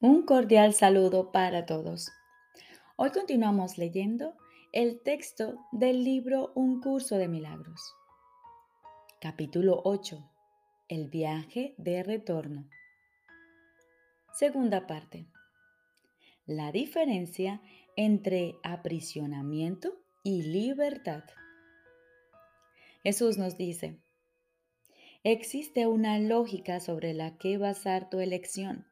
Un 0.00 0.26
cordial 0.26 0.74
saludo 0.74 1.32
para 1.32 1.64
todos. 1.64 2.12
Hoy 2.96 3.12
continuamos 3.12 3.78
leyendo 3.78 4.34
el 4.72 5.00
texto 5.00 5.56
del 5.72 6.04
libro 6.04 6.52
Un 6.54 6.82
curso 6.82 7.16
de 7.16 7.28
milagros. 7.28 7.80
Capítulo 9.22 9.80
8. 9.84 10.22
El 10.88 11.08
viaje 11.08 11.74
de 11.78 12.02
retorno. 12.02 12.68
Segunda 14.34 14.86
parte. 14.86 15.28
La 16.44 16.72
diferencia 16.72 17.62
entre 17.96 18.56
aprisionamiento 18.62 19.98
y 20.22 20.42
libertad. 20.42 21.24
Jesús 23.02 23.38
nos 23.38 23.56
dice, 23.56 23.98
existe 25.24 25.86
una 25.86 26.18
lógica 26.18 26.80
sobre 26.80 27.14
la 27.14 27.38
que 27.38 27.56
basar 27.56 28.10
tu 28.10 28.20
elección 28.20 28.84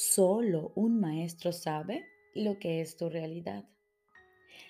Solo 0.00 0.70
un 0.76 1.00
maestro 1.00 1.50
sabe 1.50 2.06
lo 2.32 2.60
que 2.60 2.80
es 2.80 2.96
tu 2.96 3.08
realidad. 3.08 3.64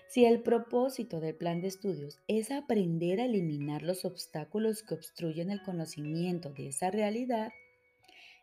Si 0.09 0.25
el 0.25 0.43
propósito 0.43 1.21
del 1.21 1.35
plan 1.35 1.61
de 1.61 1.69
estudios 1.69 2.19
es 2.29 2.51
aprender 2.51 3.21
a 3.21 3.27
eliminar 3.27 3.83
los 3.83 4.07
obstáculos 4.07 4.83
que 4.83 4.95
obstruyen 4.95 5.51
el 5.51 5.63
conocimiento 5.63 6.49
de 6.55 6.69
esa 6.69 6.91
realidad, 6.91 7.53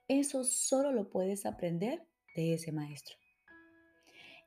eso 0.08 0.44
solo 0.44 0.92
lo 0.92 1.10
puedes 1.10 1.48
aprender 1.48 2.04
de 2.36 2.54
ese 2.54 2.72
maestro. 2.72 3.16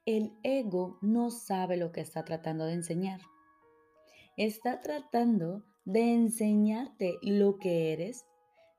El 0.07 0.31
ego 0.45 0.97
no 1.03 1.33
sabe 1.33 1.77
lo 1.77 1.91
que 1.91 2.03
está 2.03 2.25
tratando 2.25 2.67
de 2.67 2.75
enseñar. 2.75 3.21
Está 4.37 4.81
tratando 4.81 5.65
de 5.85 6.15
enseñarte 6.15 7.19
lo 7.21 7.59
que 7.59 7.93
eres, 7.93 8.27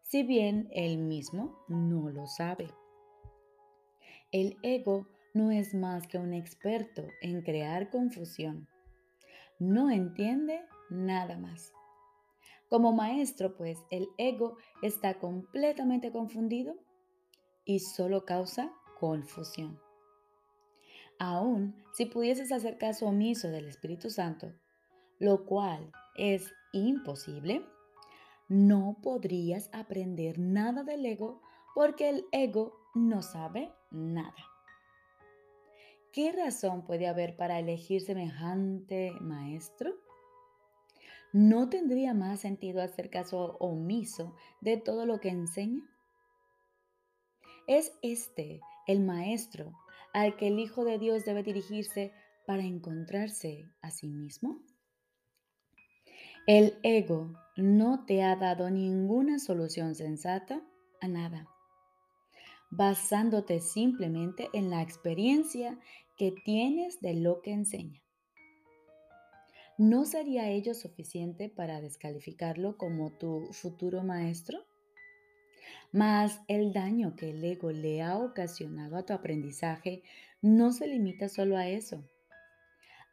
si 0.02 0.23
bien 0.23 0.70
él 0.72 0.98
mismo 0.98 1.58
no 1.67 2.09
lo 2.09 2.26
sabe. 2.26 2.78
El 4.31 4.59
ego 4.61 5.08
no 5.33 5.49
es 5.49 5.73
más 5.73 6.08
que 6.08 6.19
un 6.19 6.35
experto 6.35 7.08
en 7.22 7.41
crear 7.41 7.89
confusión. 7.89 8.67
No 9.58 9.89
entiende 9.89 10.61
nada 10.91 11.36
más. 11.36 11.73
Como 12.69 12.94
maestro, 12.94 13.58
pues, 13.58 13.80
el 13.89 14.08
ego 14.19 14.58
está 14.83 15.17
completamente 15.17 16.11
confundido 16.11 16.75
y 17.66 17.80
solo 17.80 18.23
causa 18.23 18.71
confusión. 18.99 19.80
Aún 21.17 21.75
si 21.93 22.05
pudieses 22.05 22.52
hacer 22.52 22.77
caso 22.77 23.08
omiso 23.08 23.49
del 23.49 23.67
Espíritu 23.67 24.11
Santo, 24.11 24.53
lo 25.17 25.45
cual 25.45 25.91
es 26.16 26.53
imposible, 26.71 27.66
no 28.47 28.97
podrías 29.02 29.71
aprender 29.73 30.38
nada 30.38 30.83
del 30.83 31.03
ego 31.03 31.41
porque 31.73 32.09
el 32.09 32.25
ego 32.31 32.75
no 32.93 33.23
sabe 33.23 33.73
nada. 33.92 34.36
¿Qué 36.12 36.32
razón 36.32 36.86
puede 36.86 37.08
haber 37.08 37.36
para 37.36 37.59
elegir 37.59 38.02
semejante 38.02 39.12
maestro? 39.22 39.94
¿No 41.32 41.70
tendría 41.70 42.16
más 42.16 42.40
sentido 42.40 42.82
hacer 42.82 43.12
caso 43.12 43.58
omiso 43.60 44.36
de 44.62 44.78
todo 44.78 45.06
lo 45.06 45.20
que 45.20 45.30
enseña? 45.30 45.88
¿Es 47.67 47.94
este 48.02 48.62
el 48.88 49.02
maestro 49.02 49.73
al 50.12 50.36
que 50.36 50.48
el 50.48 50.60
Hijo 50.60 50.84
de 50.84 50.98
Dios 50.98 51.26
debe 51.26 51.44
dirigirse 51.44 52.12
para 52.48 52.64
encontrarse 52.64 53.70
a 53.82 53.92
sí 53.92 54.10
mismo? 54.10 54.64
El 56.48 56.80
ego 56.82 57.34
no 57.56 58.06
te 58.06 58.23
ha 58.23 58.36
dado 58.36 58.72
ninguna 58.72 59.38
solución 59.38 59.94
sensata 59.94 60.64
a 61.00 61.08
nada 61.08 61.48
basándote 62.70 63.59
simplemente 63.59 64.50
en 64.53 64.70
la 64.70 64.81
experiencia 64.81 65.77
que 66.17 66.32
tienes 66.32 66.99
de 67.02 67.14
lo 67.16 67.42
que 67.42 67.52
enseña. 67.52 68.02
¿No 69.77 70.05
sería 70.05 70.49
ello 70.49 70.73
suficiente 70.73 71.48
para 71.48 71.80
descalificarlo 71.80 72.77
como 72.77 73.11
tu 73.11 73.48
futuro 73.54 74.04
maestro? 74.04 74.60
Mas 75.92 76.42
el 76.48 76.73
daño 76.73 77.16
que 77.16 77.30
el 77.30 77.43
ego 77.43 77.71
le 77.71 78.02
ha 78.02 78.17
ocasionado 78.17 78.98
a 78.98 79.05
tu 79.05 79.14
aprendizaje 79.14 80.04
no 80.42 80.72
se 80.72 80.88
limita 80.88 81.30
solo 81.30 81.58
a 81.58 81.67
eso. 81.67 82.04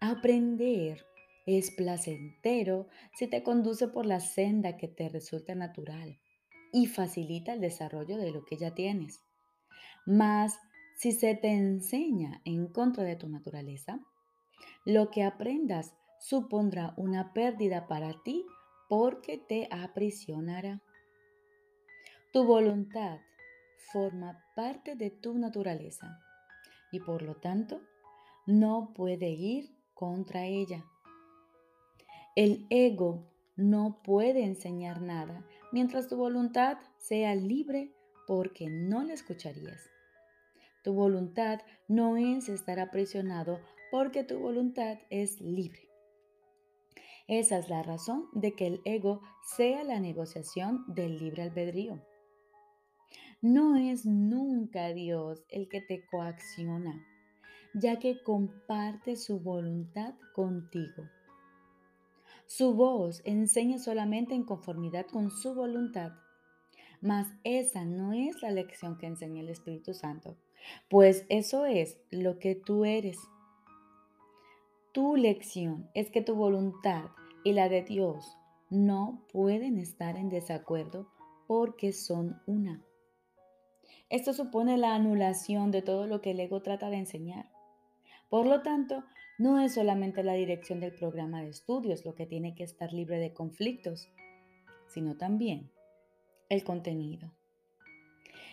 Aprender 0.00 1.06
es 1.46 1.70
placentero 1.70 2.88
si 3.14 3.28
te 3.28 3.42
conduce 3.42 3.86
por 3.88 4.04
la 4.04 4.18
senda 4.20 4.76
que 4.76 4.88
te 4.88 5.08
resulta 5.08 5.54
natural 5.54 6.18
y 6.72 6.86
facilita 6.86 7.52
el 7.52 7.60
desarrollo 7.60 8.16
de 8.16 8.32
lo 8.32 8.44
que 8.44 8.56
ya 8.56 8.74
tienes. 8.74 9.25
Mas 10.06 10.58
si 10.96 11.12
se 11.12 11.34
te 11.34 11.48
enseña 11.48 12.40
en 12.44 12.68
contra 12.68 13.04
de 13.04 13.16
tu 13.16 13.28
naturaleza, 13.28 14.00
lo 14.84 15.10
que 15.10 15.24
aprendas 15.24 15.94
supondrá 16.20 16.94
una 16.96 17.32
pérdida 17.32 17.86
para 17.88 18.22
ti 18.22 18.46
porque 18.88 19.36
te 19.36 19.68
aprisionará. 19.70 20.80
Tu 22.32 22.44
voluntad 22.44 23.18
forma 23.92 24.42
parte 24.54 24.94
de 24.94 25.10
tu 25.10 25.36
naturaleza 25.38 26.20
y 26.92 27.00
por 27.00 27.22
lo 27.22 27.34
tanto 27.36 27.80
no 28.46 28.92
puede 28.94 29.30
ir 29.30 29.76
contra 29.92 30.46
ella. 30.46 30.84
El 32.36 32.66
ego 32.70 33.26
no 33.56 34.02
puede 34.04 34.44
enseñar 34.44 35.00
nada 35.00 35.44
mientras 35.72 36.08
tu 36.08 36.16
voluntad 36.16 36.78
sea 36.98 37.34
libre 37.34 37.92
porque 38.26 38.68
no 38.68 39.02
le 39.02 39.14
escucharías. 39.14 39.95
Tu 40.86 40.94
voluntad 40.94 41.62
no 41.88 42.16
es 42.16 42.48
estar 42.48 42.78
aprisionado 42.78 43.58
porque 43.90 44.22
tu 44.22 44.38
voluntad 44.38 44.98
es 45.10 45.40
libre. 45.40 45.88
Esa 47.26 47.58
es 47.58 47.68
la 47.68 47.82
razón 47.82 48.28
de 48.34 48.54
que 48.54 48.68
el 48.68 48.82
ego 48.84 49.20
sea 49.56 49.82
la 49.82 49.98
negociación 49.98 50.84
del 50.86 51.18
libre 51.18 51.42
albedrío. 51.42 52.00
No 53.42 53.74
es 53.74 54.06
nunca 54.06 54.92
Dios 54.92 55.44
el 55.48 55.68
que 55.68 55.80
te 55.80 56.06
coacciona, 56.06 57.04
ya 57.74 57.98
que 57.98 58.22
comparte 58.22 59.16
su 59.16 59.40
voluntad 59.40 60.14
contigo. 60.36 61.02
Su 62.46 62.74
voz 62.74 63.22
enseña 63.24 63.78
solamente 63.78 64.36
en 64.36 64.44
conformidad 64.44 65.06
con 65.06 65.32
su 65.32 65.52
voluntad, 65.52 66.12
mas 67.00 67.28
esa 67.44 67.84
no 67.84 68.12
es 68.12 68.42
la 68.42 68.50
lección 68.50 68.98
que 68.98 69.06
enseña 69.06 69.40
el 69.40 69.48
Espíritu 69.48 69.94
Santo 69.94 70.36
pues 70.88 71.26
eso 71.28 71.66
es 71.66 71.98
lo 72.10 72.38
que 72.38 72.54
tú 72.54 72.84
eres. 72.84 73.18
Tu 74.92 75.16
lección 75.16 75.90
es 75.94 76.10
que 76.10 76.22
tu 76.22 76.34
voluntad 76.34 77.10
y 77.44 77.52
la 77.52 77.68
de 77.68 77.82
Dios 77.82 78.36
no 78.70 79.24
pueden 79.32 79.78
estar 79.78 80.16
en 80.16 80.28
desacuerdo 80.28 81.08
porque 81.46 81.92
son 81.92 82.40
una. 82.46 82.82
Esto 84.08 84.32
supone 84.32 84.78
la 84.78 84.94
anulación 84.94 85.70
de 85.70 85.82
todo 85.82 86.06
lo 86.06 86.20
que 86.20 86.30
el 86.30 86.40
ego 86.40 86.62
trata 86.62 86.90
de 86.90 86.96
enseñar. 86.96 87.50
Por 88.28 88.46
lo 88.46 88.62
tanto, 88.62 89.04
no 89.38 89.60
es 89.60 89.74
solamente 89.74 90.22
la 90.22 90.32
dirección 90.32 90.80
del 90.80 90.94
programa 90.94 91.42
de 91.42 91.50
estudios 91.50 92.04
lo 92.04 92.14
que 92.14 92.26
tiene 92.26 92.54
que 92.54 92.64
estar 92.64 92.92
libre 92.92 93.18
de 93.18 93.34
conflictos, 93.34 94.08
sino 94.88 95.16
también 95.16 95.70
el 96.48 96.64
contenido. 96.64 97.32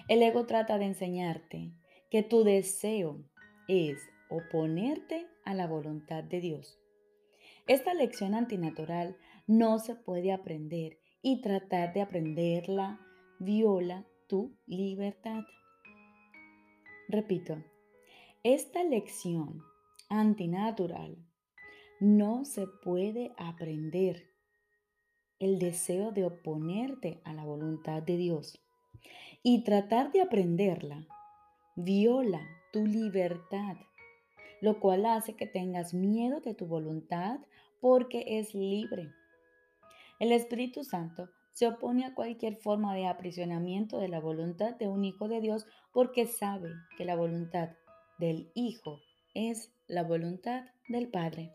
El 0.08 0.22
ego 0.22 0.46
trata 0.46 0.78
de 0.78 0.86
enseñarte 0.86 1.74
que 2.10 2.24
tu 2.24 2.44
deseo 2.44 3.24
es 3.68 4.02
oponerte 4.30 5.28
a 5.46 5.54
la 5.54 5.68
voluntad 5.68 6.24
de 6.24 6.42
Dios. 6.42 6.80
Esta 7.68 7.94
lección 7.94 8.36
antinatural 8.36 9.18
no 9.48 9.80
se 9.80 9.96
puede 9.96 10.32
aprender 10.32 11.00
y 11.22 11.42
tratar 11.42 11.94
de 11.94 12.02
aprenderla 12.02 13.00
viola 13.40 14.06
tu 14.28 14.58
libertad. 14.66 15.44
Repito, 17.08 17.64
esta 18.44 18.84
lección 18.84 19.62
antinatural 20.10 21.18
no 22.00 22.44
se 22.44 22.68
puede 22.68 23.34
aprender. 23.38 24.33
El 25.44 25.60
deseo 25.60 26.14
de 26.14 26.24
oponerte 26.24 27.20
a 27.26 27.34
la 27.34 27.44
voluntad 27.44 28.02
de 28.02 28.16
Dios 28.16 28.64
y 29.44 29.66
tratar 29.66 30.14
de 30.14 30.22
aprenderla 30.22 31.06
viola 31.76 32.40
tu 32.72 32.86
libertad, 32.86 33.76
lo 34.62 34.80
cual 34.80 35.06
hace 35.06 35.36
que 35.36 35.46
tengas 35.46 35.94
miedo 35.94 36.40
de 36.40 36.54
tu 36.54 36.66
voluntad 36.66 37.42
porque 37.82 38.24
es 38.40 38.56
libre. 38.56 39.12
El 40.18 40.32
Espíritu 40.32 40.86
Santo 40.86 41.28
se 41.52 41.68
opone 41.68 42.06
a 42.06 42.16
cualquier 42.16 42.56
forma 42.56 42.96
de 42.96 43.08
aprisionamiento 43.08 44.00
de 44.00 44.08
la 44.08 44.22
voluntad 44.22 44.78
de 44.78 44.88
un 44.88 45.04
hijo 45.04 45.28
de 45.28 45.42
Dios 45.42 45.68
porque 45.92 46.26
sabe 46.26 46.70
que 46.98 47.04
la 47.04 47.18
voluntad 47.18 47.72
del 48.18 48.50
Hijo 48.54 49.02
es 49.34 49.74
la 49.88 50.04
voluntad 50.04 50.64
del 50.88 51.10
Padre. 51.10 51.52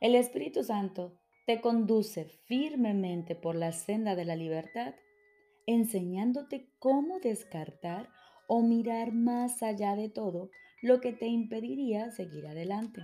El 0.00 0.14
Espíritu 0.14 0.64
Santo 0.64 1.18
te 1.46 1.60
conduce 1.60 2.24
firmemente 2.46 3.34
por 3.34 3.54
la 3.54 3.72
senda 3.72 4.14
de 4.14 4.24
la 4.24 4.36
libertad, 4.36 4.94
enseñándote 5.66 6.68
cómo 6.78 7.20
descartar 7.20 8.08
o 8.46 8.62
mirar 8.62 9.12
más 9.12 9.62
allá 9.62 9.96
de 9.96 10.08
todo 10.08 10.50
lo 10.82 11.00
que 11.00 11.12
te 11.12 11.26
impediría 11.26 12.10
seguir 12.10 12.46
adelante. 12.46 13.02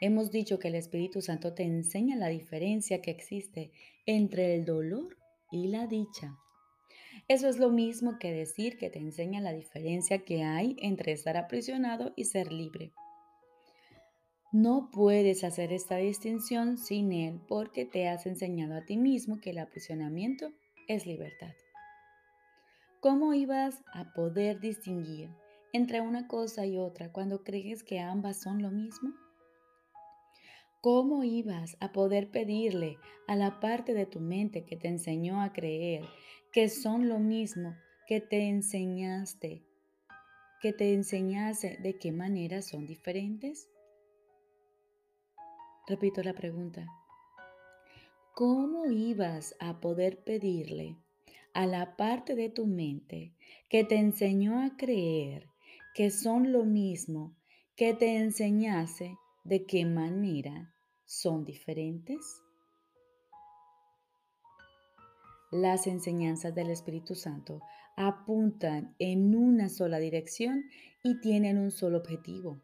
Hemos 0.00 0.30
dicho 0.30 0.58
que 0.58 0.68
el 0.68 0.76
Espíritu 0.76 1.20
Santo 1.22 1.54
te 1.54 1.64
enseña 1.64 2.14
la 2.16 2.28
diferencia 2.28 3.02
que 3.02 3.10
existe 3.10 3.72
entre 4.06 4.54
el 4.54 4.64
dolor 4.64 5.16
y 5.50 5.68
la 5.68 5.86
dicha. 5.86 6.36
Eso 7.26 7.48
es 7.48 7.58
lo 7.58 7.70
mismo 7.70 8.18
que 8.18 8.32
decir 8.32 8.78
que 8.78 8.90
te 8.90 9.00
enseña 9.00 9.40
la 9.40 9.52
diferencia 9.52 10.24
que 10.24 10.44
hay 10.44 10.76
entre 10.80 11.12
estar 11.12 11.36
aprisionado 11.36 12.12
y 12.16 12.24
ser 12.26 12.52
libre. 12.52 12.92
No 14.50 14.88
puedes 14.90 15.44
hacer 15.44 15.74
esta 15.74 15.96
distinción 15.96 16.78
sin 16.78 17.12
Él 17.12 17.38
porque 17.46 17.84
te 17.84 18.08
has 18.08 18.24
enseñado 18.24 18.76
a 18.76 18.84
ti 18.86 18.96
mismo 18.96 19.40
que 19.42 19.50
el 19.50 19.58
aprisionamiento 19.58 20.52
es 20.88 21.04
libertad. 21.04 21.52
¿Cómo 23.00 23.34
ibas 23.34 23.84
a 23.92 24.14
poder 24.14 24.58
distinguir 24.58 25.28
entre 25.74 26.00
una 26.00 26.28
cosa 26.28 26.64
y 26.64 26.78
otra 26.78 27.12
cuando 27.12 27.44
crees 27.44 27.84
que 27.84 28.00
ambas 28.00 28.40
son 28.40 28.62
lo 28.62 28.70
mismo? 28.70 29.12
¿Cómo 30.80 31.24
ibas 31.24 31.76
a 31.80 31.92
poder 31.92 32.30
pedirle 32.30 32.96
a 33.26 33.36
la 33.36 33.60
parte 33.60 33.92
de 33.92 34.06
tu 34.06 34.18
mente 34.18 34.64
que 34.64 34.78
te 34.78 34.88
enseñó 34.88 35.42
a 35.42 35.52
creer 35.52 36.06
que 36.52 36.70
son 36.70 37.10
lo 37.10 37.18
mismo 37.18 37.76
que 38.06 38.22
te 38.22 38.48
enseñaste, 38.48 39.62
que 40.62 40.72
te 40.72 40.94
enseñase 40.94 41.76
de 41.82 41.98
qué 41.98 42.12
manera 42.12 42.62
son 42.62 42.86
diferentes? 42.86 43.68
Repito 45.88 46.22
la 46.22 46.34
pregunta. 46.34 46.86
¿Cómo 48.34 48.90
ibas 48.90 49.56
a 49.58 49.80
poder 49.80 50.22
pedirle 50.22 50.98
a 51.54 51.64
la 51.64 51.96
parte 51.96 52.34
de 52.34 52.50
tu 52.50 52.66
mente 52.66 53.32
que 53.70 53.84
te 53.84 53.96
enseñó 53.96 54.60
a 54.60 54.76
creer 54.76 55.48
que 55.94 56.10
son 56.10 56.52
lo 56.52 56.66
mismo 56.66 57.34
que 57.74 57.94
te 57.94 58.18
enseñase 58.18 59.16
de 59.44 59.64
qué 59.64 59.86
manera 59.86 60.74
son 61.06 61.46
diferentes? 61.46 62.18
Las 65.50 65.86
enseñanzas 65.86 66.54
del 66.54 66.68
Espíritu 66.68 67.14
Santo 67.14 67.62
apuntan 67.96 68.94
en 68.98 69.34
una 69.34 69.70
sola 69.70 69.98
dirección 69.98 70.64
y 71.02 71.18
tienen 71.22 71.56
un 71.56 71.70
solo 71.70 71.96
objetivo. 71.96 72.60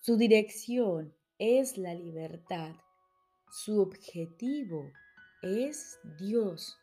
Su 0.00 0.16
dirección 0.16 1.14
es 1.38 1.78
la 1.78 1.94
libertad. 1.94 2.74
Su 3.50 3.80
objetivo 3.80 4.90
es 5.42 5.98
Dios. 6.18 6.76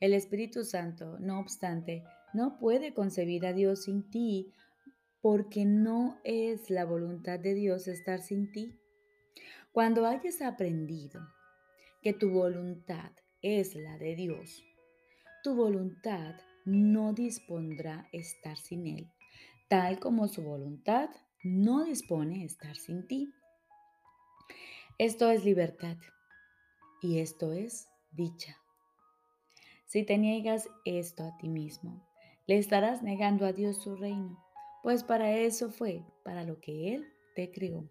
El 0.00 0.14
Espíritu 0.14 0.64
Santo, 0.64 1.18
no 1.18 1.40
obstante, 1.40 2.04
no 2.34 2.58
puede 2.58 2.92
concebir 2.92 3.46
a 3.46 3.52
Dios 3.52 3.84
sin 3.84 4.10
ti 4.10 4.52
porque 5.20 5.64
no 5.64 6.18
es 6.24 6.70
la 6.70 6.84
voluntad 6.84 7.38
de 7.38 7.54
Dios 7.54 7.88
estar 7.88 8.20
sin 8.20 8.50
ti. 8.52 8.78
Cuando 9.72 10.06
hayas 10.06 10.42
aprendido 10.42 11.20
que 12.02 12.12
tu 12.12 12.30
voluntad 12.30 13.12
es 13.40 13.74
la 13.74 13.96
de 13.96 14.14
Dios, 14.16 14.62
tu 15.42 15.54
voluntad 15.54 16.34
no 16.64 17.12
dispondrá 17.12 18.08
estar 18.12 18.56
sin 18.56 18.86
Él, 18.86 19.10
tal 19.68 19.98
como 19.98 20.28
su 20.28 20.42
voluntad 20.42 21.10
no 21.42 21.84
dispone 21.84 22.44
estar 22.44 22.76
sin 22.76 23.06
ti. 23.08 23.34
Esto 24.98 25.28
es 25.28 25.44
libertad 25.44 25.96
y 27.00 27.18
esto 27.18 27.52
es 27.52 27.88
dicha. 28.12 28.56
Si 29.86 30.04
te 30.04 30.18
niegas 30.18 30.68
esto 30.84 31.24
a 31.24 31.36
ti 31.38 31.48
mismo, 31.48 32.06
le 32.46 32.58
estarás 32.58 33.02
negando 33.02 33.44
a 33.44 33.52
Dios 33.52 33.82
su 33.82 33.96
reino, 33.96 34.42
pues 34.84 35.02
para 35.02 35.32
eso 35.32 35.70
fue, 35.70 36.04
para 36.24 36.44
lo 36.44 36.60
que 36.60 36.94
Él 36.94 37.12
te 37.34 37.50
creó. 37.50 37.90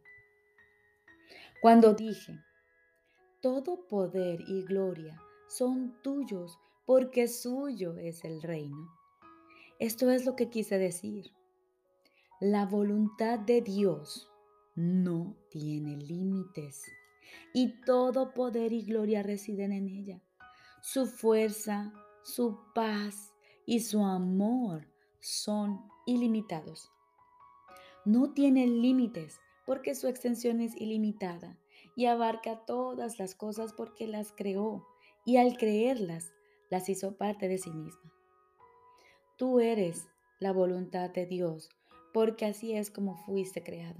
Cuando 1.61 1.93
dije, 1.93 2.39
todo 3.41 3.85
poder 3.87 4.39
y 4.47 4.63
gloria 4.63 5.21
son 5.49 6.01
tuyos 6.01 6.57
porque 6.85 7.27
suyo 7.27 7.97
es 7.97 8.23
el 8.23 8.41
reino. 8.41 8.89
Esto 9.77 10.09
es 10.09 10.25
lo 10.25 10.37
que 10.37 10.49
quise 10.49 10.77
decir. 10.77 11.33
La 12.43 12.65
voluntad 12.65 13.37
de 13.37 13.61
Dios 13.61 14.27
no 14.73 15.37
tiene 15.51 15.95
límites 15.95 16.81
y 17.53 17.79
todo 17.81 18.33
poder 18.33 18.73
y 18.73 18.81
gloria 18.81 19.21
residen 19.21 19.71
en 19.71 19.87
ella. 19.87 20.23
Su 20.81 21.05
fuerza, 21.05 21.93
su 22.23 22.57
paz 22.73 23.31
y 23.67 23.81
su 23.81 24.03
amor 24.03 24.87
son 25.19 25.85
ilimitados. 26.07 26.89
No 28.05 28.33
tienen 28.33 28.81
límites 28.81 29.39
porque 29.67 29.93
su 29.93 30.07
extensión 30.07 30.61
es 30.61 30.75
ilimitada 30.75 31.59
y 31.95 32.07
abarca 32.07 32.65
todas 32.65 33.19
las 33.19 33.35
cosas 33.35 33.71
porque 33.71 34.07
las 34.07 34.31
creó 34.31 34.87
y 35.27 35.37
al 35.37 35.59
creerlas 35.59 36.33
las 36.71 36.89
hizo 36.89 37.17
parte 37.17 37.47
de 37.47 37.59
sí 37.59 37.69
misma. 37.69 38.11
Tú 39.37 39.59
eres 39.59 40.07
la 40.39 40.51
voluntad 40.51 41.11
de 41.11 41.27
Dios 41.27 41.69
porque 42.13 42.45
así 42.45 42.73
es 42.73 42.89
como 42.89 43.15
fuiste 43.25 43.63
creado. 43.63 43.99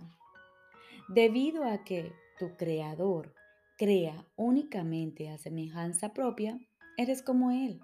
Debido 1.07 1.63
a 1.63 1.83
que 1.83 2.13
tu 2.39 2.55
creador 2.55 3.33
crea 3.77 4.25
únicamente 4.35 5.29
a 5.29 5.37
semejanza 5.37 6.13
propia, 6.13 6.59
eres 6.97 7.21
como 7.21 7.51
Él. 7.51 7.81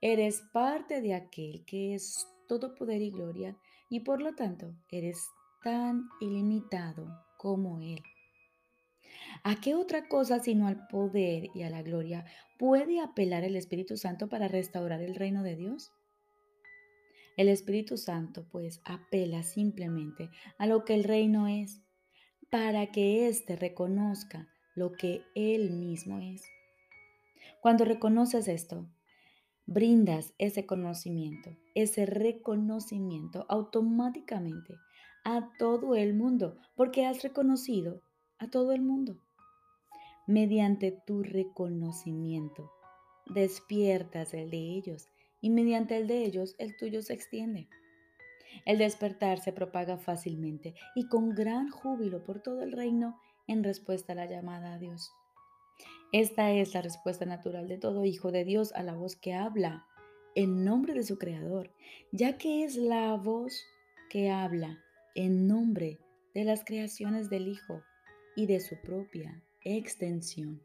Eres 0.00 0.42
parte 0.52 1.00
de 1.00 1.14
aquel 1.14 1.64
que 1.64 1.94
es 1.94 2.26
todo 2.48 2.74
poder 2.74 3.02
y 3.02 3.10
gloria 3.10 3.56
y 3.88 4.00
por 4.00 4.20
lo 4.20 4.34
tanto 4.34 4.74
eres 4.90 5.28
tan 5.62 6.08
ilimitado 6.20 7.06
como 7.38 7.80
Él. 7.80 8.02
¿A 9.44 9.60
qué 9.60 9.74
otra 9.74 10.08
cosa 10.08 10.40
sino 10.40 10.66
al 10.66 10.86
poder 10.86 11.50
y 11.54 11.62
a 11.62 11.70
la 11.70 11.82
gloria 11.82 12.24
puede 12.58 13.00
apelar 13.00 13.44
el 13.44 13.56
Espíritu 13.56 13.96
Santo 13.96 14.28
para 14.28 14.48
restaurar 14.48 15.02
el 15.02 15.14
reino 15.14 15.42
de 15.42 15.56
Dios? 15.56 15.92
El 17.36 17.48
Espíritu 17.48 17.96
Santo, 17.96 18.46
pues, 18.50 18.80
apela 18.84 19.42
simplemente 19.42 20.30
a 20.58 20.66
lo 20.66 20.84
que 20.84 20.94
el 20.94 21.04
reino 21.04 21.48
es, 21.48 21.80
para 22.50 22.92
que 22.92 23.26
éste 23.28 23.56
reconozca 23.56 24.48
lo 24.74 24.92
que 24.92 25.22
Él 25.34 25.70
mismo 25.70 26.18
es. 26.18 26.42
Cuando 27.60 27.84
reconoces 27.84 28.48
esto, 28.48 28.86
brindas 29.66 30.34
ese 30.38 30.66
conocimiento, 30.66 31.56
ese 31.74 32.04
reconocimiento 32.04 33.46
automáticamente 33.48 34.74
a 35.24 35.50
todo 35.58 35.94
el 35.94 36.14
mundo, 36.14 36.58
porque 36.74 37.06
has 37.06 37.22
reconocido 37.22 38.02
a 38.38 38.50
todo 38.50 38.72
el 38.72 38.82
mundo. 38.82 39.16
Mediante 40.26 40.92
tu 40.92 41.22
reconocimiento, 41.22 42.70
despiertas 43.26 44.34
el 44.34 44.50
de 44.50 44.58
ellos 44.58 45.08
y 45.42 45.50
mediante 45.50 45.98
el 45.98 46.06
de 46.06 46.24
ellos 46.24 46.54
el 46.58 46.74
tuyo 46.78 47.02
se 47.02 47.12
extiende. 47.12 47.68
El 48.64 48.78
despertar 48.78 49.40
se 49.40 49.52
propaga 49.52 49.98
fácilmente 49.98 50.74
y 50.94 51.08
con 51.08 51.34
gran 51.34 51.68
júbilo 51.68 52.24
por 52.24 52.40
todo 52.40 52.62
el 52.62 52.72
reino 52.72 53.20
en 53.46 53.62
respuesta 53.62 54.12
a 54.12 54.16
la 54.16 54.26
llamada 54.26 54.74
a 54.74 54.78
Dios. 54.78 55.12
Esta 56.12 56.52
es 56.52 56.74
la 56.74 56.82
respuesta 56.82 57.24
natural 57.24 57.68
de 57.68 57.78
todo 57.78 58.04
hijo 58.04 58.32
de 58.32 58.44
Dios 58.44 58.72
a 58.74 58.82
la 58.82 58.94
voz 58.94 59.16
que 59.16 59.34
habla 59.34 59.86
en 60.34 60.64
nombre 60.64 60.94
de 60.94 61.02
su 61.02 61.18
Creador, 61.18 61.70
ya 62.12 62.38
que 62.38 62.64
es 62.64 62.76
la 62.76 63.14
voz 63.16 63.64
que 64.08 64.30
habla 64.30 64.78
en 65.14 65.46
nombre 65.46 65.98
de 66.34 66.44
las 66.44 66.64
creaciones 66.64 67.28
del 67.28 67.48
Hijo 67.48 67.82
y 68.36 68.46
de 68.46 68.60
su 68.60 68.76
propia 68.80 69.42
extensión. 69.62 70.62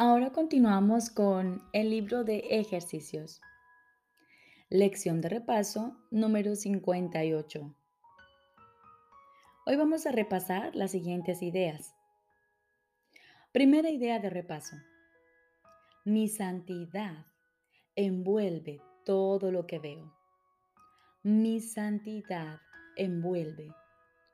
Ahora 0.00 0.30
continuamos 0.30 1.10
con 1.10 1.60
el 1.72 1.90
libro 1.90 2.22
de 2.22 2.38
ejercicios. 2.50 3.40
Lección 4.70 5.20
de 5.20 5.28
repaso 5.28 5.96
número 6.12 6.54
58. 6.54 7.74
Hoy 9.66 9.76
vamos 9.76 10.06
a 10.06 10.12
repasar 10.12 10.76
las 10.76 10.92
siguientes 10.92 11.42
ideas. 11.42 11.96
Primera 13.50 13.90
idea 13.90 14.20
de 14.20 14.30
repaso. 14.30 14.76
Mi 16.04 16.28
santidad 16.28 17.26
envuelve 17.96 18.80
todo 19.04 19.50
lo 19.50 19.66
que 19.66 19.80
veo. 19.80 20.14
Mi 21.24 21.58
santidad 21.58 22.60
envuelve 22.94 23.74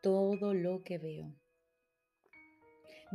todo 0.03 0.53
lo 0.53 0.85
que 0.85 0.99
veo. 0.99 1.35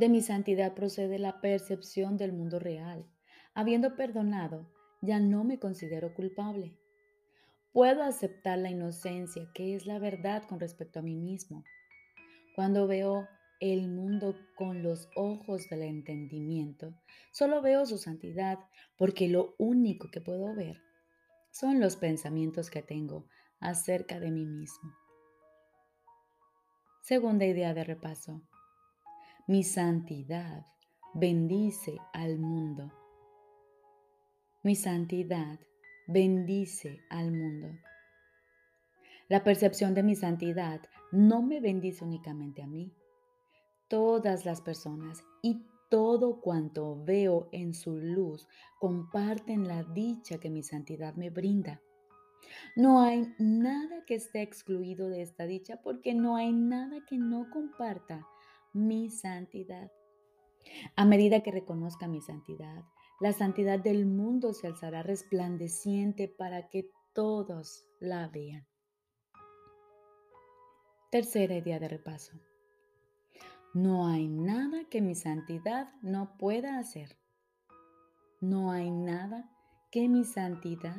De 0.00 0.08
mi 0.08 0.22
santidad 0.22 0.72
procede 0.72 1.18
la 1.18 1.42
percepción 1.42 2.16
del 2.16 2.32
mundo 2.32 2.58
real. 2.58 3.04
Habiendo 3.52 3.96
perdonado, 3.96 4.66
ya 5.02 5.20
no 5.20 5.44
me 5.44 5.58
considero 5.58 6.14
culpable. 6.14 6.74
Puedo 7.74 8.02
aceptar 8.02 8.56
la 8.56 8.70
inocencia, 8.70 9.50
que 9.52 9.74
es 9.74 9.84
la 9.84 9.98
verdad 9.98 10.44
con 10.48 10.58
respecto 10.58 11.00
a 11.00 11.02
mí 11.02 11.16
mismo. 11.16 11.64
Cuando 12.56 12.86
veo 12.86 13.28
el 13.60 13.88
mundo 13.88 14.34
con 14.56 14.82
los 14.82 15.10
ojos 15.16 15.68
del 15.68 15.82
entendimiento, 15.82 16.94
solo 17.30 17.60
veo 17.60 17.84
su 17.84 17.98
santidad, 17.98 18.58
porque 18.96 19.28
lo 19.28 19.54
único 19.58 20.10
que 20.10 20.22
puedo 20.22 20.54
ver 20.54 20.80
son 21.50 21.78
los 21.78 21.96
pensamientos 21.96 22.70
que 22.70 22.80
tengo 22.80 23.26
acerca 23.60 24.18
de 24.18 24.30
mí 24.30 24.46
mismo. 24.46 24.94
Segunda 27.02 27.44
idea 27.44 27.74
de 27.74 27.84
repaso. 27.84 28.40
Mi 29.50 29.64
santidad 29.64 30.64
bendice 31.12 31.98
al 32.12 32.38
mundo. 32.38 32.88
Mi 34.62 34.76
santidad 34.76 35.58
bendice 36.06 37.00
al 37.10 37.32
mundo. 37.32 37.76
La 39.28 39.42
percepción 39.42 39.92
de 39.92 40.04
mi 40.04 40.14
santidad 40.14 40.80
no 41.10 41.42
me 41.42 41.60
bendice 41.60 42.04
únicamente 42.04 42.62
a 42.62 42.68
mí. 42.68 42.94
Todas 43.88 44.44
las 44.44 44.60
personas 44.60 45.24
y 45.42 45.66
todo 45.90 46.40
cuanto 46.40 47.02
veo 47.04 47.48
en 47.50 47.74
su 47.74 47.96
luz 47.96 48.46
comparten 48.78 49.66
la 49.66 49.82
dicha 49.82 50.38
que 50.38 50.48
mi 50.48 50.62
santidad 50.62 51.16
me 51.16 51.28
brinda. 51.28 51.82
No 52.76 53.00
hay 53.02 53.34
nada 53.40 54.04
que 54.06 54.14
esté 54.14 54.42
excluido 54.42 55.08
de 55.08 55.22
esta 55.22 55.44
dicha 55.46 55.82
porque 55.82 56.14
no 56.14 56.36
hay 56.36 56.52
nada 56.52 57.04
que 57.04 57.18
no 57.18 57.50
comparta 57.50 58.28
mi 58.72 59.10
santidad. 59.10 59.90
A 60.96 61.04
medida 61.04 61.42
que 61.42 61.50
reconozca 61.50 62.08
mi 62.08 62.20
santidad, 62.20 62.84
la 63.20 63.32
santidad 63.32 63.78
del 63.78 64.06
mundo 64.06 64.52
se 64.52 64.66
alzará 64.66 65.02
resplandeciente 65.02 66.28
para 66.28 66.68
que 66.68 66.90
todos 67.12 67.86
la 68.00 68.28
vean. 68.28 68.66
Tercera 71.10 71.56
idea 71.56 71.78
de 71.78 71.88
repaso. 71.88 72.38
No 73.74 74.06
hay 74.06 74.28
nada 74.28 74.84
que 74.90 75.00
mi 75.00 75.14
santidad 75.14 75.92
no 76.02 76.36
pueda 76.38 76.78
hacer. 76.78 77.16
No 78.40 78.72
hay 78.72 78.90
nada 78.90 79.50
que 79.90 80.08
mi 80.08 80.24
santidad 80.24 80.96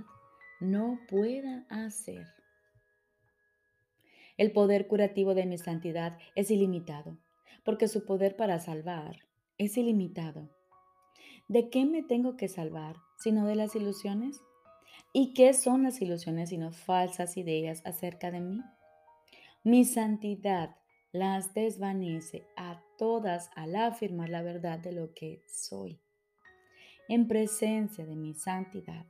no 0.59 0.99
pueda 1.09 1.65
hacer. 1.69 2.27
El 4.37 4.51
poder 4.51 4.87
curativo 4.87 5.33
de 5.33 5.45
mi 5.45 5.57
santidad 5.57 6.17
es 6.35 6.51
ilimitado, 6.51 7.17
porque 7.63 7.87
su 7.87 8.05
poder 8.05 8.35
para 8.35 8.59
salvar 8.59 9.17
es 9.57 9.77
ilimitado. 9.77 10.49
¿De 11.47 11.69
qué 11.69 11.85
me 11.85 12.03
tengo 12.03 12.37
que 12.37 12.47
salvar 12.47 12.95
sino 13.17 13.45
de 13.45 13.55
las 13.55 13.75
ilusiones? 13.75 14.41
¿Y 15.13 15.33
qué 15.33 15.53
son 15.53 15.83
las 15.83 16.01
ilusiones 16.01 16.49
sino 16.49 16.71
falsas 16.71 17.37
ideas 17.37 17.81
acerca 17.85 18.31
de 18.31 18.39
mí? 18.39 18.61
Mi 19.63 19.85
santidad 19.85 20.75
las 21.11 21.53
desvanece 21.53 22.47
a 22.55 22.81
todas 22.97 23.49
al 23.55 23.75
afirmar 23.75 24.29
la 24.29 24.41
verdad 24.41 24.79
de 24.79 24.93
lo 24.93 25.13
que 25.13 25.43
soy. 25.47 25.99
En 27.09 27.27
presencia 27.27 28.05
de 28.05 28.15
mi 28.15 28.33
santidad, 28.33 29.05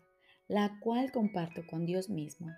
la 0.48 0.79
cual 0.79 1.12
comparto 1.12 1.65
con 1.67 1.86
Dios 1.86 2.10
mismo, 2.10 2.50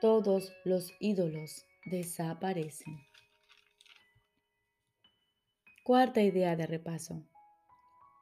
todos 0.00 0.52
los 0.64 0.92
ídolos 1.00 1.64
desaparecen. 1.86 2.98
Cuarta 5.84 6.20
idea 6.22 6.56
de 6.56 6.66
repaso. 6.66 7.22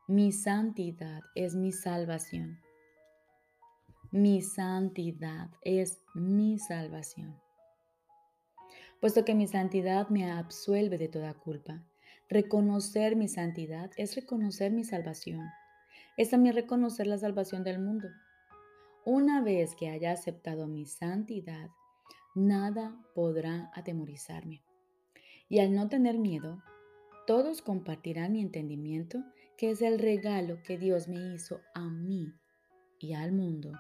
Mi 0.07 0.33
santidad 0.33 1.23
es 1.35 1.55
mi 1.55 1.73
salvación. 1.73 2.61
Mi 4.11 4.43
santidad 4.43 5.49
es 5.63 6.03
mi 6.15 6.59
salvación 6.59 7.41
puesto 9.03 9.25
que 9.25 9.35
mi 9.35 9.49
santidad 9.49 10.11
me 10.11 10.31
absuelve 10.31 10.97
de 10.97 11.09
toda 11.09 11.35
culpa. 11.35 11.83
Reconocer 12.29 13.17
mi 13.17 13.27
santidad 13.27 13.91
es 13.97 14.15
reconocer 14.15 14.71
mi 14.71 14.85
salvación. 14.85 15.41
Es 16.17 16.31
también 16.31 16.55
reconocer 16.55 17.09
la 17.09 17.19
salvación 17.19 17.65
del 17.65 17.81
mundo. 17.81 18.09
Una 19.05 19.43
vez 19.43 19.75
que 19.75 19.89
haya 19.89 20.13
aceptado 20.13 20.69
mi 20.69 20.87
santidad, 20.87 21.69
nada 22.37 22.97
podrá 23.13 23.73
atemorizarme. 23.75 24.63
Y 25.49 25.59
al 25.59 25.75
no 25.75 25.89
tener 25.89 26.17
miedo, 26.17 26.63
todos 27.27 27.63
compartirán 27.63 28.33
mi 28.33 28.41
entendimiento, 28.41 29.23
que 29.57 29.71
es 29.71 29.83
el 29.83 29.99
regalo 29.99 30.63
que 30.63 30.79
Dios 30.79 31.09
me 31.09 31.35
hizo 31.35 31.61
a 31.75 31.89
mí 31.89 32.33
y 32.99 33.15
al 33.15 33.33
mundo. 33.33 33.73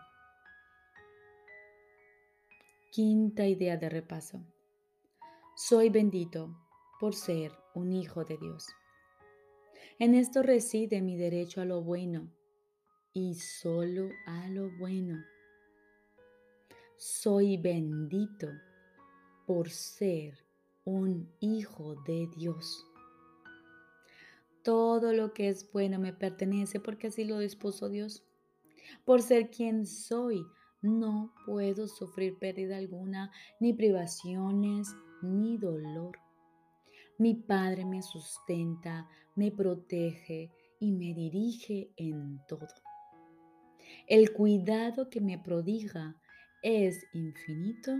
Quinta 2.90 3.46
idea 3.46 3.76
de 3.76 3.88
repaso. 3.88 4.44
Soy 5.56 5.88
bendito 5.88 6.56
por 7.00 7.14
ser 7.14 7.52
un 7.74 7.92
hijo 7.92 8.24
de 8.24 8.36
Dios. 8.36 8.66
En 9.98 10.14
esto 10.14 10.42
reside 10.42 11.00
mi 11.00 11.16
derecho 11.16 11.60
a 11.60 11.64
lo 11.64 11.82
bueno 11.82 12.30
y 13.12 13.34
solo 13.34 14.08
a 14.26 14.48
lo 14.48 14.70
bueno. 14.78 15.22
Soy 16.96 17.56
bendito 17.56 18.48
por 19.46 19.70
ser 19.70 20.38
un 20.84 21.32
hijo 21.40 21.94
de 22.04 22.28
Dios. 22.36 22.86
Todo 24.62 25.12
lo 25.12 25.32
que 25.32 25.48
es 25.48 25.70
bueno 25.72 25.98
me 25.98 26.12
pertenece 26.12 26.78
porque 26.78 27.08
así 27.08 27.24
lo 27.24 27.38
dispuso 27.38 27.88
Dios. 27.88 28.22
Por 29.04 29.22
ser 29.22 29.50
quien 29.50 29.86
soy, 29.86 30.44
no 30.82 31.32
puedo 31.46 31.88
sufrir 31.88 32.38
pérdida 32.38 32.76
alguna, 32.76 33.32
ni 33.60 33.72
privaciones, 33.72 34.88
ni 35.22 35.58
dolor. 35.58 36.18
Mi 37.18 37.34
Padre 37.34 37.84
me 37.84 38.02
sustenta, 38.02 39.08
me 39.36 39.50
protege 39.50 40.50
y 40.80 40.92
me 40.92 41.14
dirige 41.14 41.92
en 41.96 42.40
todo. 42.48 42.68
El 44.06 44.32
cuidado 44.32 45.08
que 45.08 45.20
me 45.20 45.38
prodiga 45.38 46.16
es 46.62 47.04
infinito 47.12 47.92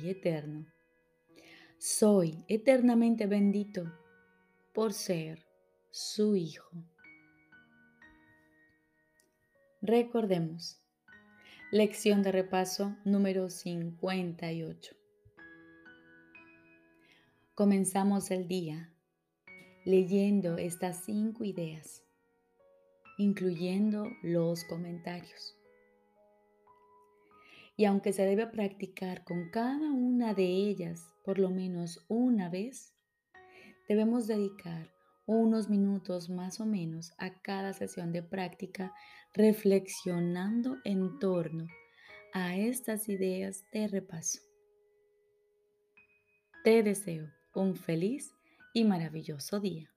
y 0.00 0.10
eterno. 0.10 0.66
Soy 1.78 2.44
eternamente 2.48 3.26
bendito 3.26 3.84
por 4.72 4.92
ser 4.92 5.49
su 5.92 6.36
Hijo. 6.36 6.70
Recordemos, 9.82 10.80
lección 11.72 12.22
de 12.22 12.30
repaso 12.30 12.96
número 13.04 13.50
58. 13.50 14.94
Comenzamos 17.56 18.30
el 18.30 18.46
día 18.46 18.92
leyendo 19.84 20.58
estas 20.58 21.04
cinco 21.04 21.42
ideas, 21.42 22.04
incluyendo 23.18 24.06
los 24.22 24.62
comentarios. 24.64 25.56
Y 27.76 27.86
aunque 27.86 28.12
se 28.12 28.24
debe 28.26 28.46
practicar 28.46 29.24
con 29.24 29.50
cada 29.50 29.90
una 29.90 30.34
de 30.34 30.44
ellas 30.44 31.12
por 31.24 31.40
lo 31.40 31.50
menos 31.50 32.04
una 32.08 32.48
vez, 32.48 32.94
debemos 33.88 34.28
dedicar 34.28 34.99
unos 35.26 35.68
minutos 35.68 36.28
más 36.28 36.60
o 36.60 36.66
menos 36.66 37.12
a 37.18 37.40
cada 37.40 37.72
sesión 37.72 38.12
de 38.12 38.22
práctica 38.22 38.92
reflexionando 39.34 40.76
en 40.84 41.18
torno 41.18 41.66
a 42.32 42.56
estas 42.56 43.08
ideas 43.08 43.64
de 43.72 43.88
repaso. 43.88 44.40
Te 46.64 46.82
deseo 46.82 47.28
un 47.54 47.74
feliz 47.76 48.32
y 48.74 48.84
maravilloso 48.84 49.60
día. 49.60 49.90